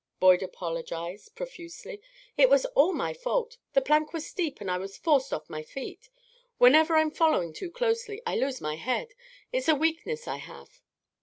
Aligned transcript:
Boyd 0.19 0.41
apologized, 0.41 1.35
profusely. 1.35 2.01
"It 2.35 2.49
was 2.49 2.65
all 2.65 2.91
my 2.91 3.13
fault. 3.13 3.57
The 3.73 3.83
plank 3.83 4.13
was 4.13 4.25
steep, 4.25 4.59
and 4.59 4.71
I 4.71 4.79
was 4.79 4.97
forced 4.97 5.31
off 5.31 5.47
my 5.47 5.61
feet. 5.61 6.09
Whenever 6.57 6.95
I'm 6.95 7.11
followed 7.11 7.53
too 7.53 7.69
closely, 7.69 8.19
I 8.25 8.35
lose 8.35 8.59
my 8.59 8.77
head 8.77 9.09
it's 9.53 9.67
a 9.69 9.75
weakness 9.75 10.27
I 10.27 10.37
have." 10.37 10.81